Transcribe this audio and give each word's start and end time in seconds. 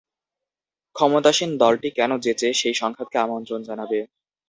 ক্ষমতাসীন 0.95 1.51
দলটি 1.57 1.89
কেন 1.97 2.11
যেচে 2.25 2.47
সেই 2.53 2.75
সংঘাতকে 2.81 3.17
আমন্ত্রণ 3.19 3.59
জানাবে? 3.69 3.99